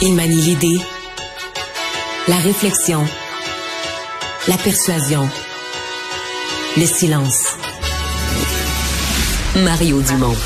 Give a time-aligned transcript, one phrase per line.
[0.00, 0.78] Il manie l'idée,
[2.28, 3.04] la réflexion,
[4.46, 5.28] la persuasion,
[6.76, 7.56] le silence.
[9.56, 10.36] Mario Dumont.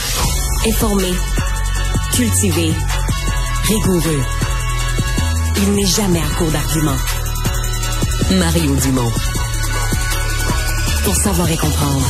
[0.67, 1.11] Informé,
[2.15, 2.73] cultivé,
[3.65, 4.23] rigoureux.
[5.59, 7.03] Il n'est jamais à court d'arguments.
[8.39, 9.13] Mario Dumont.
[11.05, 12.07] Pour savoir et comprendre.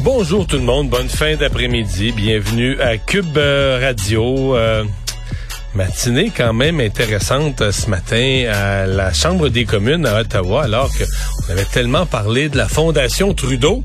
[0.00, 4.56] Bonjour tout le monde, bonne fin d'après-midi, bienvenue à Cube euh, Radio.
[4.56, 4.84] Euh,
[5.74, 10.90] matinée quand même intéressante euh, ce matin à la Chambre des communes à Ottawa, alors
[11.50, 13.82] qu'on avait tellement parlé de la Fondation Trudeau.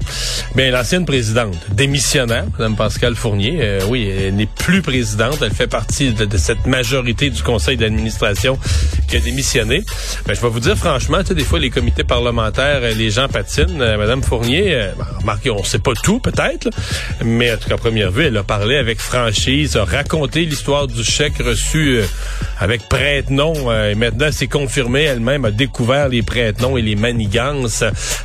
[0.56, 5.68] Bien, l'ancienne présidente, démissionnaire, Mme Pascale Fournier, euh, oui, elle n'est plus présidente, elle fait
[5.68, 8.60] partie de, cette majorité du conseil d'administration
[9.08, 9.84] qui a démissionné.
[10.26, 13.10] Ben, je vais vous dire franchement, tu sais, des fois, les comités parlementaires, euh, les
[13.10, 13.78] gens patinent.
[13.78, 16.70] Mme Fournier, ben, remarquez, on sait pas tout peut-être,
[17.24, 20.88] mais en tout cas, à première vue, elle a parlé avec franchise, a raconté l'histoire
[20.88, 22.06] du chèque reçu euh,
[22.60, 23.54] avec prête-nom.
[23.68, 25.04] Euh, et maintenant, c'est confirmé.
[25.04, 27.55] Elle-même a découvert les prête-noms et les manigances.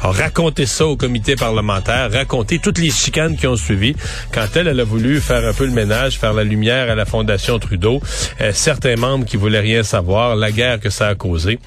[0.03, 3.95] A raconté ça au comité parlementaire, raconté toutes les chicanes qui ont suivi.
[4.33, 7.05] Quand elle, elle a voulu faire un peu le ménage, faire la lumière à la
[7.05, 8.01] Fondation Trudeau,
[8.41, 11.59] euh, certains membres qui voulaient rien savoir, la guerre que ça a causé.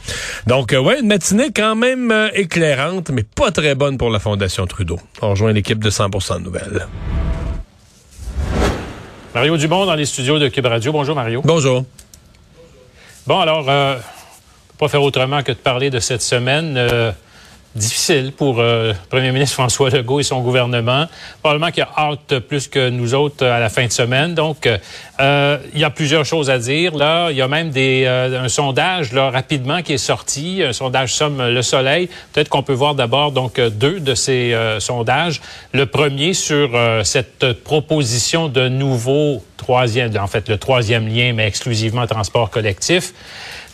[0.48, 5.00] Donc, ouais, une matinée quand même éclairante, mais pas très bonne pour la Fondation Trudeau.
[5.22, 6.88] On rejoint l'équipe de 100% de nouvelles.
[9.34, 10.92] Mario Dumont dans les studios de Cube Radio.
[10.92, 11.42] Bonjour Mario.
[11.44, 11.86] Bonjour.
[13.26, 13.96] Bon, alors, euh,
[14.78, 16.76] pas faire autrement que de parler de cette semaine.
[16.78, 17.12] Euh,
[17.76, 21.08] difficile pour euh, le premier ministre François Legault et son gouvernement.
[21.42, 24.36] Probablement qu'il a hâte plus que nous autres à la fin de semaine.
[24.36, 24.68] Donc,
[25.20, 26.96] euh, il y a plusieurs choses à dire.
[26.96, 30.74] Là, il y a même des, euh, un sondage là, rapidement qui est sorti, un
[30.74, 32.10] sondage Somme le Soleil.
[32.32, 35.42] Peut-être qu'on peut voir d'abord donc deux de ces sondages.
[35.72, 36.70] Le premier sur
[37.04, 43.14] cette proposition de nouveau troisième, en fait le troisième lien, mais exclusivement transport collectif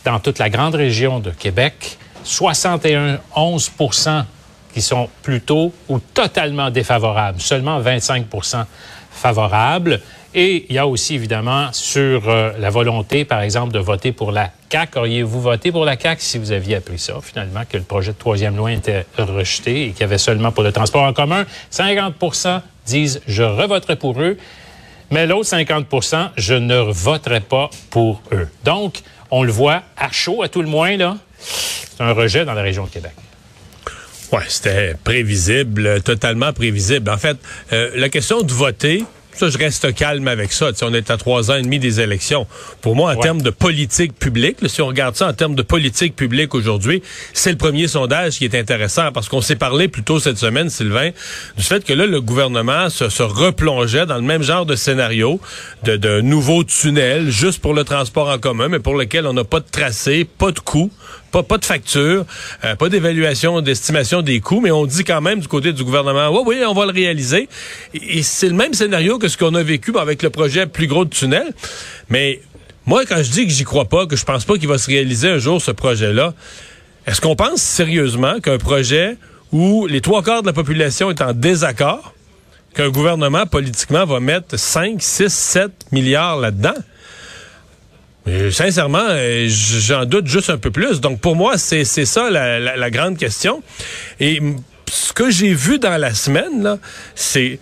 [0.04, 1.98] dans toute la grande région de Québec.
[2.24, 4.24] 61 11%
[4.72, 8.64] qui sont plutôt ou totalement défavorables, seulement 25%
[9.10, 10.00] favorables.
[10.32, 14.30] Et il y a aussi évidemment sur euh, la volonté, par exemple, de voter pour
[14.30, 14.98] la CAQ.
[14.98, 18.18] Auriez-vous voté pour la CAQ si vous aviez appris ça, finalement, que le projet de
[18.18, 21.46] troisième loi était rejeté et qu'il y avait seulement pour le transport en commun?
[21.72, 24.38] 50% disent je revoterai pour eux,
[25.10, 28.48] mais l'autre 50% je ne voterai pas pour eux.
[28.62, 29.00] Donc,
[29.32, 31.16] on le voit à chaud, à tout le moins, là
[31.98, 33.12] un rejet dans la région de Québec.
[34.32, 37.10] Oui, c'était prévisible, totalement prévisible.
[37.10, 37.36] En fait,
[37.72, 40.70] euh, la question de voter, ça, je reste calme avec ça.
[40.82, 42.46] on est à trois ans et demi des élections.
[42.80, 46.14] Pour moi, en termes de politique publique, si on regarde ça en termes de politique
[46.14, 47.02] publique aujourd'hui,
[47.32, 50.68] c'est le premier sondage qui est intéressant parce qu'on s'est parlé plus tôt cette semaine,
[50.68, 51.10] Sylvain,
[51.56, 55.40] du fait que là, le gouvernement se, se replongeait dans le même genre de scénario
[55.84, 59.44] de, de nouveaux tunnels juste pour le transport en commun, mais pour lequel on n'a
[59.44, 60.90] pas de tracé, pas de coût,
[61.30, 62.24] pas, de facture,
[62.64, 66.28] euh, pas d'évaluation, d'estimation des coûts, mais on dit quand même du côté du gouvernement,
[66.30, 67.48] oui, oui, on va le réaliser.
[67.94, 71.04] Et, c'est le même scénario que ce qu'on a vécu avec le projet plus gros
[71.04, 71.52] de tunnel.
[72.08, 72.40] Mais
[72.86, 74.88] moi, quand je dis que j'y crois pas, que je pense pas qu'il va se
[74.88, 76.34] réaliser un jour ce projet-là,
[77.06, 79.16] est-ce qu'on pense sérieusement qu'un projet
[79.52, 82.14] où les trois quarts de la population est en désaccord,
[82.74, 86.74] qu'un gouvernement politiquement va mettre 5, 6, 7 milliards là-dedans?
[88.26, 91.00] Mais sincèrement, euh, j'en doute juste un peu plus.
[91.00, 93.62] Donc pour moi, c'est ça la, grande question.
[94.18, 94.40] Et
[94.90, 96.78] ce que j'ai vu dans la semaine,
[97.14, 97.58] c'est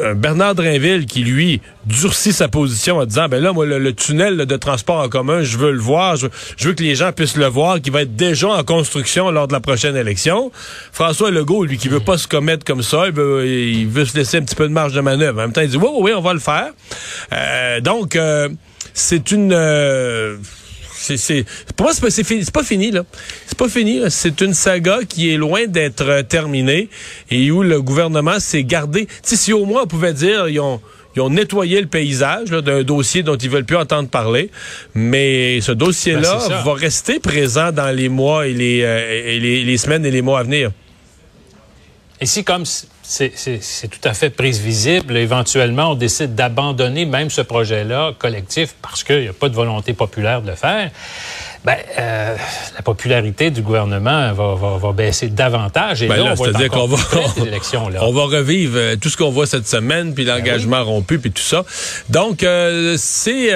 [0.00, 4.36] euh, Bernard Drinville qui, lui, durcit sa position en disant, ben là, moi, le, tunnel
[4.36, 6.28] de transport en commun, je veux le voir, je,
[6.60, 9.52] veux que les gens puissent le voir, qui va être déjà en construction lors de
[9.52, 10.52] la prochaine élection.
[10.92, 14.16] François Legault, lui, qui veut pas se commettre comme ça, il veut, il veut se
[14.16, 15.38] laisser un petit peu de marge de manœuvre.
[15.38, 16.70] En même temps, il dit, oui, oui, on va le faire.
[17.32, 18.16] Euh, donc
[18.98, 20.36] c'est une euh,
[20.92, 21.44] c'est
[21.76, 23.04] pour moi c'est pas, pas fini là.
[23.46, 26.88] C'est pas fini c'est une saga qui est loin d'être euh, terminée
[27.30, 29.08] et où le gouvernement s'est gardé.
[29.22, 30.80] Si au moins on pouvait dire ils ont
[31.16, 34.50] ils ont nettoyé le paysage d'un dossier dont ils veulent plus entendre parler,
[34.94, 39.64] mais ce dossier-là ben, va rester présent dans les mois et les, euh, et les,
[39.64, 40.70] les semaines et les mois à venir.
[42.20, 42.64] Et si comme
[43.08, 45.16] c'est tout à fait prévisible.
[45.16, 49.94] Éventuellement, on décide d'abandonner même ce projet-là collectif parce qu'il n'y a pas de volonté
[49.94, 50.90] populaire de le faire.
[51.64, 52.36] Ben, euh,
[52.76, 56.02] la popularité du gouvernement va, va, va baisser davantage.
[56.02, 56.36] Et ben là,
[56.68, 56.98] qu'on va,
[58.00, 61.32] on va revivre euh, tout ce qu'on voit cette semaine, puis ben l'engagement rompu, puis
[61.32, 61.64] tout ça.
[62.10, 63.50] Donc, euh, c'est...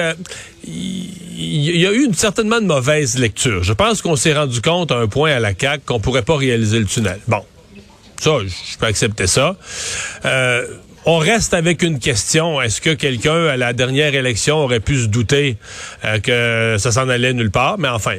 [0.65, 3.63] il y a eu une, certainement de mauvaise lecture.
[3.63, 6.35] Je pense qu'on s'est rendu compte à un point à la CAQ qu'on pourrait pas
[6.35, 7.19] réaliser le tunnel.
[7.27, 7.43] Bon,
[8.23, 9.55] ça, je peux accepter ça.
[10.25, 10.65] Euh,
[11.05, 12.61] on reste avec une question.
[12.61, 15.57] Est-ce que quelqu'un, à la dernière élection, aurait pu se douter
[16.05, 17.77] euh, que ça s'en allait nulle part?
[17.77, 18.15] Mais enfin,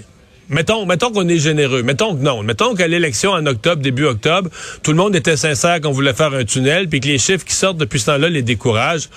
[0.50, 1.82] Mettons, mettons qu'on est généreux.
[1.82, 2.42] Mettons que non.
[2.42, 4.50] Mettons qu'à l'élection en octobre, début octobre,
[4.82, 7.54] tout le monde était sincère qu'on voulait faire un tunnel, puis que les chiffres qui
[7.54, 9.08] sortent depuis ce temps-là les découragent.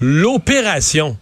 [0.00, 1.16] L'opération,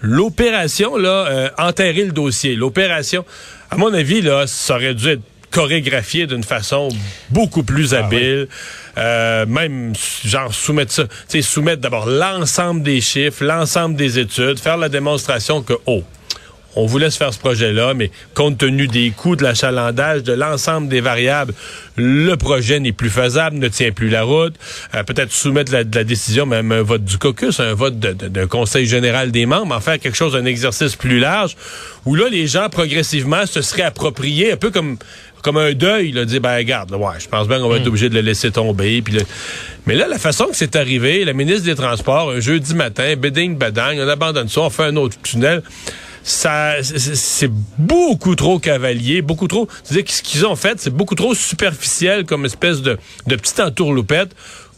[0.00, 2.56] l'opération, là, euh, enterrer le dossier.
[2.56, 3.24] L'opération,
[3.70, 5.22] à mon avis, là, ça aurait dû être
[5.52, 6.88] chorégraphié d'une façon
[7.30, 8.48] beaucoup plus ah habile.
[8.98, 9.92] euh, même,
[10.24, 11.04] genre, soumettre ça.
[11.04, 16.02] Tu sais, soumettre d'abord l'ensemble des chiffres, l'ensemble des études, faire la démonstration que, oh,
[16.74, 20.88] on voulait se faire ce projet-là, mais compte tenu des coûts, de l'achalandage, de l'ensemble
[20.88, 21.52] des variables,
[21.96, 24.54] le projet n'est plus faisable, ne tient plus la route.
[24.94, 28.86] Euh, peut-être soumettre la, la, décision, même un vote du caucus, un vote d'un conseil
[28.86, 31.56] général des membres, en faire quelque chose, un exercice plus large,
[32.06, 34.96] où là, les gens, progressivement, se seraient appropriés, un peu comme
[35.42, 37.88] comme un deuil, là, dire, ben, regarde, ouais, je pense bien qu'on va être hmm.
[37.88, 39.02] obligé de le laisser tomber.
[39.02, 39.18] Puis
[39.86, 43.56] Mais là, la façon que c'est arrivé, la ministre des Transports, un jeudi matin, beding
[43.56, 45.62] badang, on abandonne ça, on fait un autre tunnel
[46.24, 49.68] ça c'est beaucoup trop cavalier, beaucoup trop.
[49.82, 52.96] C'est-à-dire que ce qu'ils ont fait, c'est beaucoup trop superficiel comme espèce de,
[53.26, 54.30] de petite entourloupette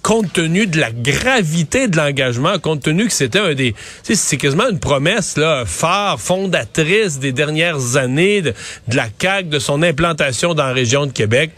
[0.04, 4.68] compte tenu de la gravité de l'engagement, compte tenu que c'était un des, c'est quasiment
[4.68, 8.52] une promesse là, phare, fondatrice des dernières années de,
[8.92, 11.52] la CAQ, de son implantation dans la région de Québec.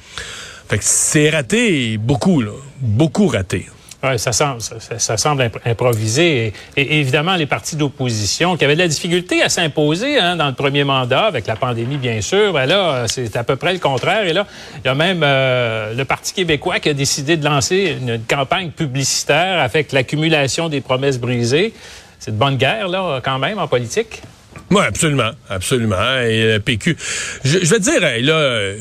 [0.68, 3.66] Fait que c'est raté beaucoup, là, beaucoup raté.
[4.02, 6.52] Oui, ça semble, ça, semble improvisé.
[6.76, 10.52] Et, évidemment, les partis d'opposition qui avaient de la difficulté à s'imposer hein, dans le
[10.52, 14.26] premier mandat, avec la pandémie, bien sûr, ben là, c'est à peu près le contraire.
[14.26, 14.46] Et là,
[14.84, 18.70] il y a même euh, le Parti québécois qui a décidé de lancer une, campagne
[18.70, 21.72] publicitaire avec l'accumulation des promesses brisées.
[22.18, 24.22] C'est de bonne guerre, là, quand même, en politique?
[24.70, 25.30] Oui, absolument.
[25.48, 26.20] Absolument.
[26.20, 26.96] Et le PQ.
[27.44, 28.78] Je, vais te dire, là, euh,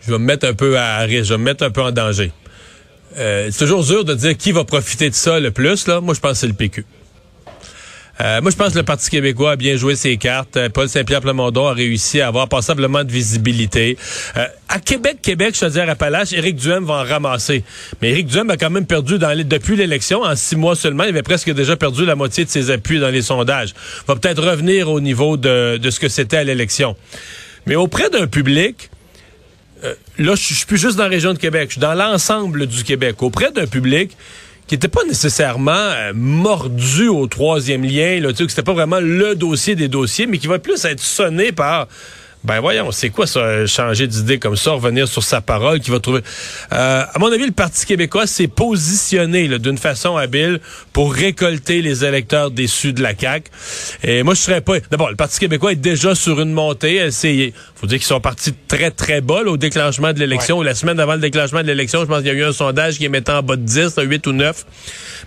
[0.00, 1.92] je vais me mettre un peu à risque, je vais me mettre un peu en
[1.92, 2.32] danger.
[3.18, 5.86] Euh, c'est toujours dur de dire qui va profiter de ça le plus.
[5.86, 6.00] Là.
[6.00, 6.84] Moi, je pense que c'est le PQ.
[8.18, 10.56] Euh, moi, je pense que le Parti québécois a bien joué ses cartes.
[10.56, 13.98] Euh, Paul Saint-Pierre Plamondon a réussi à avoir passablement de visibilité.
[14.68, 17.62] à Québec, Québec, je te dire, Appalaches, Éric Duhem va en ramasser.
[18.00, 21.04] Mais Éric Duhem a quand même perdu dans les, depuis l'élection, en six mois seulement,
[21.04, 23.74] il avait presque déjà perdu la moitié de ses appuis dans les sondages.
[24.06, 26.96] Va peut-être revenir au niveau de, de ce que c'était à l'élection.
[27.66, 28.95] Mais auprès d'un public euh,
[30.18, 32.84] là, je suis plus juste dans la région de Québec, je suis dans l'ensemble du
[32.84, 34.16] Québec, auprès d'un public
[34.66, 39.34] qui n'était pas nécessairement euh, mordu au troisième lien, là, tu c'était pas vraiment le
[39.34, 41.86] dossier des dossiers, mais qui va plus être sonné par
[42.46, 45.98] ben voyons, c'est quoi ça, changer d'idée comme ça, revenir sur sa parole, qui va
[45.98, 46.20] trouver...
[46.72, 50.60] Euh, à mon avis, le Parti québécois s'est positionné d'une façon habile
[50.92, 53.50] pour récolter les électeurs déçus de la CAQ.
[54.04, 54.74] Et moi, je serais pas...
[54.92, 57.04] D'abord, le Parti québécois est déjà sur une montée.
[57.24, 60.62] Il faut dire qu'ils sont partis très, très bas au déclenchement de l'élection.
[60.62, 62.98] La semaine avant le déclenchement de l'élection, je pense qu'il y a eu un sondage
[62.98, 64.64] qui est mettant en bas de 10, 8 ou 9.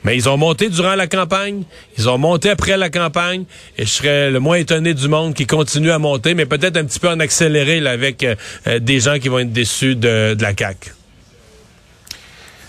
[0.05, 1.63] Mais ils ont monté durant la campagne,
[1.97, 3.43] ils ont monté après la campagne,
[3.77, 6.85] et je serais le moins étonné du monde qui continue à monter, mais peut-être un
[6.85, 8.35] petit peu en accéléré avec euh,
[8.67, 10.93] euh, des gens qui vont être déçus de, de la CAQ.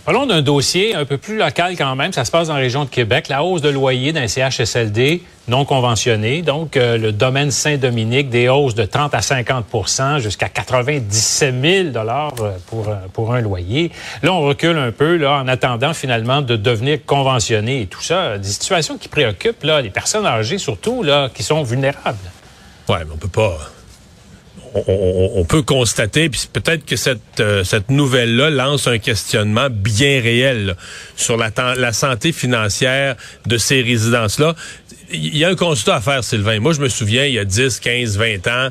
[0.05, 2.13] Parlons d'un dossier un peu plus local quand même.
[2.13, 3.29] Ça se passe dans la région de Québec.
[3.29, 6.43] La hausse de loyer d'un CHSLD non conventionné.
[6.43, 9.67] Donc, euh, le domaine Saint-Dominique, des hausses de 30 à 50
[10.19, 11.89] jusqu'à 97 000
[12.67, 13.93] pour, pour un loyer.
[14.23, 18.39] Là, on recule un peu là, en attendant finalement de devenir conventionné et tout ça.
[18.39, 22.19] Des situations qui préoccupent là, les personnes âgées surtout, là, qui sont vulnérables.
[22.89, 23.59] Oui, mais on peut pas
[24.75, 30.77] on, peut constater, puis peut-être que cette, euh, cette nouvelle-là lance un questionnement bien réel
[31.17, 34.55] sur la, la santé financière de ces résidences-là
[35.13, 36.61] il y a un constat à faire, Sylvain.
[36.61, 38.69] Moi, je me souviens, il y a 10, 15, 20 ans,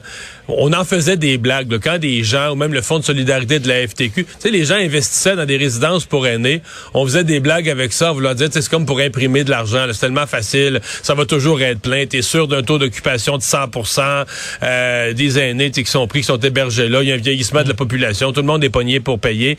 [0.57, 1.71] on en faisait des blagues.
[1.71, 4.51] Là, quand des gens, ou même le Fonds de solidarité de la FTQ, tu sais,
[4.51, 6.61] les gens investissaient dans des résidences pour aînés.
[6.93, 9.85] On faisait des blagues avec ça, vous leur dire, c'est comme pour imprimer de l'argent.
[9.91, 10.81] C'est tellement facile.
[11.03, 12.05] Ça va toujours être plein.
[12.05, 14.25] T'es sûr d'un taux d'occupation de 100%
[14.63, 17.01] euh, des aînés qui sont pris, qui sont hébergés là.
[17.01, 18.31] Il y a un vieillissement de la population.
[18.31, 19.57] Tout le monde est pogné pour payer.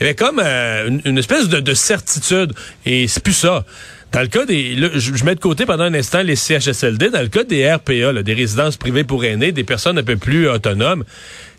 [0.00, 2.52] Il y avait comme euh, une, espèce de, de certitude.
[2.86, 3.64] Et c'est plus ça.
[4.12, 7.28] Dans le cas des, je, mets de côté pendant un instant les CHSLD, dans le
[7.28, 11.04] cas des RPA, des résidences privées pour aînés, des personnes un peu plus autonomes,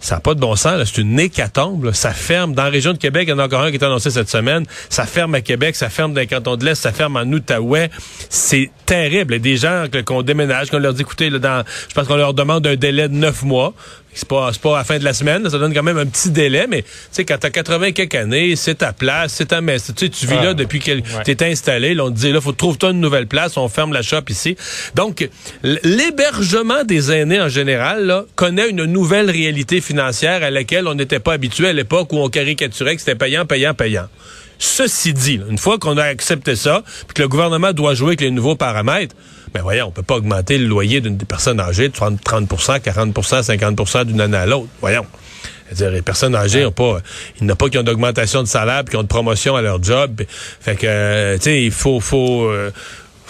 [0.03, 0.91] ça n'a pas de bon sens.
[0.93, 1.93] C'est une hécatombe.
[1.93, 2.53] Ça ferme.
[2.53, 4.29] Dans la région de Québec, il y en a encore un qui est annoncé cette
[4.29, 4.65] semaine.
[4.89, 7.89] Ça ferme à Québec, ça ferme dans les cantons de l'Est, ça ferme en Outaouais.
[8.29, 9.35] C'est terrible.
[9.35, 12.05] Il y a des gens qu'on déménage, qu'on leur dit, écoutez, là, dans, je pense
[12.05, 13.73] qu'on leur demande un délai de neuf mois.
[14.15, 16.29] C'est pas, pas à la fin de la semaine, ça donne quand même un petit
[16.29, 19.91] délai, mais tu sais, quand t'as 80 quelques années, c'est ta place, c'est ta messe.
[19.95, 20.91] Tu sais, tu vis là depuis que
[21.23, 23.91] t'es installé, là, on te dit, là, faut trouver toi une nouvelle place, on ferme
[23.91, 24.55] la shop ici.
[24.93, 25.27] Donc,
[25.63, 31.19] l'hébergement des aînés en général, là, connaît une nouvelle réalité financière à laquelle on n'était
[31.19, 34.07] pas habitué à l'époque où on caricaturait que c'était payant, payant, payant.
[34.59, 38.21] Ceci dit, une fois qu'on a accepté ça, puis que le gouvernement doit jouer avec
[38.21, 39.15] les nouveaux paramètres,
[39.53, 42.47] ben voyons, on peut pas augmenter le loyer d'une personne âgée de 30%,
[42.79, 44.69] 40% 50% d'une année à l'autre.
[44.81, 45.05] Voyons.
[45.73, 46.99] -dire, les personnes âgées ont pas,
[47.39, 49.83] il n'y pas qui ont d'augmentation de salaire, puis qui ont de promotion à leur
[49.83, 50.21] job.
[50.59, 52.71] Fait que, euh, tu sais, il faut, faut, euh,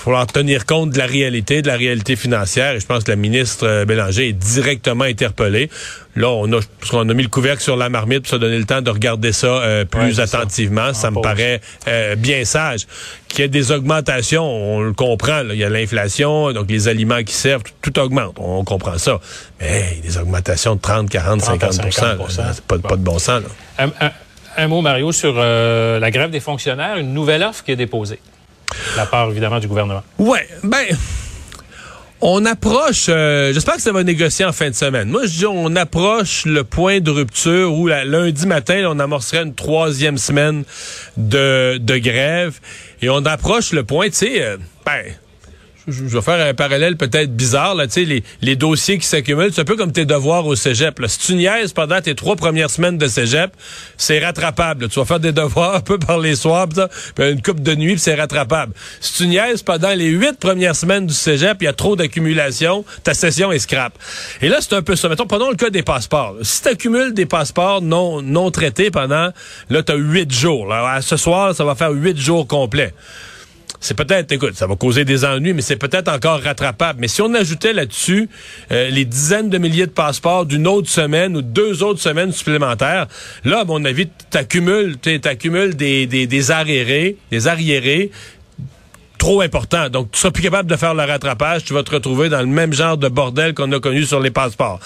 [0.03, 2.73] faut en tenir compte de la réalité, de la réalité financière.
[2.73, 5.69] Et je pense que la ministre euh, Bélanger est directement interpellée.
[6.17, 8.57] Là, on a, parce qu'on a mis le couvercle sur la marmite pour se donner
[8.57, 10.93] le temps de regarder ça euh, plus attentivement.
[10.93, 12.85] Ça, me paraît euh, bien sage.
[13.29, 15.41] Qu'il y ait des augmentations, on le comprend.
[15.49, 18.35] Il y a l'inflation, donc les aliments qui servent, tout, augmente.
[18.37, 19.21] On, comprend ça.
[19.61, 23.41] Mais des augmentations de 30, 40, 50, c'est pas, pas, de bon sens.
[23.79, 23.89] Un,
[24.57, 26.97] un, mot, Mario, sur la grève des fonctionnaires.
[26.97, 28.19] Une nouvelle offre qui est déposée
[28.95, 30.03] la part, évidemment, du gouvernement.
[30.17, 30.85] Oui, ben...
[32.25, 35.09] On approche, euh, j'espère que ça va négocier en fin de semaine.
[35.09, 39.53] Moi, je dis, on approche le point de rupture où lundi matin, on amorcerait une
[39.53, 40.63] troisième semaine
[41.17, 42.61] de, grève.
[43.01, 45.03] Et on approche le point, tu sais, euh, ben,
[45.87, 49.65] je, vais faire un parallèle peut-être bizarre, là, les, les dossiers qui s'accumulent, c'est un
[49.65, 50.99] peu comme tes devoirs au cégep.
[50.99, 51.07] Là.
[51.07, 53.51] Si tu niaises pendant tes trois premières semaines de cégep,
[53.97, 54.87] c'est rattrapable.
[54.89, 57.99] Tu vas faire des devoirs un peu par les soirs, puis une coupe de nuit,
[57.99, 58.73] c'est rattrapable.
[59.01, 62.85] Si tu niaises pendant les huit premières semaines du cégep, il y a trop d'accumulation,
[63.03, 63.93] ta session est scrap.
[64.41, 65.09] Et là, c'est un peu ça.
[65.09, 66.35] Mettons, prenons le cas des passeports.
[66.41, 69.31] Si tu accumules des passeports non, non traités pendant,
[69.69, 70.67] là, tu as huit jours.
[70.67, 71.01] Là.
[71.01, 72.93] Ce soir, ça va faire huit jours complets
[73.83, 77.01] c'est peut-être, écoute, ça va causer des ennuis, mais c'est peut-être encore rattrapable.
[77.01, 78.29] Mais si on ajoutait là-dessus
[78.71, 83.07] euh, les dizaines de milliers de passeports d'une autre semaine ou deux autres semaines supplémentaires,
[83.43, 88.09] là, à mon avis, t'accumules, t'accumules des, des, des arriérés, des arriérés
[89.17, 89.89] trop important.
[89.89, 91.63] Donc, tu seras plus capable de faire le rattrapage.
[91.63, 94.31] Tu vas te retrouver dans le même genre de bordel qu'on a connu sur les
[94.31, 94.79] passeports.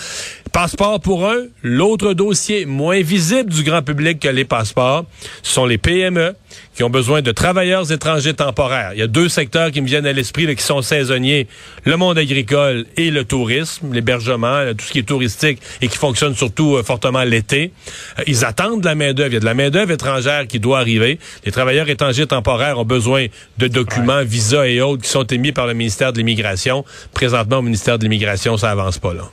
[0.52, 5.06] Passeport pour un, l'autre dossier moins visible du grand public que les passeports,
[5.44, 6.36] ce sont les PME
[6.76, 8.92] qui ont besoin de travailleurs étrangers temporaires.
[8.94, 11.48] Il y a deux secteurs qui me viennent à l'esprit qui sont saisonniers,
[11.86, 16.36] le monde agricole et le tourisme, l'hébergement, tout ce qui est touristique et qui fonctionne
[16.36, 17.72] surtout euh, fortement l'été.
[18.20, 19.32] Euh, ils attendent de la main-d'œuvre.
[19.32, 21.20] Il y a de la main-d'œuvre étrangère qui doit arriver.
[21.46, 23.26] Les travailleurs étrangers temporaires ont besoin
[23.58, 26.86] de documents, visas et autres qui sont émis par le ministère de l'Immigration.
[27.14, 29.30] Présentement, au ministère de l'Immigration, ça avance pas là.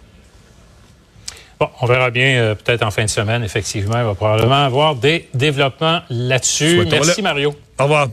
[1.60, 3.98] Bon, on verra bien euh, peut-être en fin de semaine, effectivement.
[3.98, 6.84] Il va probablement avoir des développements là-dessus.
[6.90, 7.54] Merci, Mario.
[7.78, 8.08] Au revoir.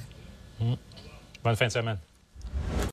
[1.44, 1.98] Bonne fin de semaine.